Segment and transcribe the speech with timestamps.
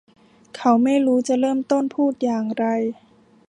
[0.57, 2.65] เขาไม่รู้จะเริ่มต้นพูดอย่างไร